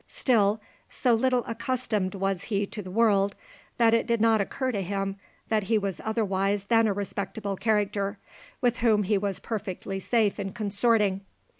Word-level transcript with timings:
Still, 0.07 0.59
so 0.89 1.13
little 1.13 1.43
accustomed 1.45 2.15
was 2.15 2.45
he 2.45 2.65
to 2.65 2.81
the 2.81 2.89
world, 2.89 3.35
that 3.77 3.93
it 3.93 4.07
did 4.07 4.19
not 4.19 4.41
occur 4.41 4.71
to 4.71 4.81
him 4.81 5.15
that 5.49 5.65
he 5.65 5.77
was 5.77 6.01
otherwise 6.03 6.63
than 6.65 6.87
a 6.87 6.93
respectable 6.93 7.55
character, 7.55 8.17
with 8.61 8.77
whom 8.77 9.03
he 9.03 9.19
was 9.19 9.39
perfectly 9.39 9.99
safe 9.99 10.39
in 10.39 10.53
consorting. 10.53 11.21